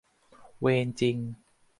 [0.59, 1.17] เวรจริง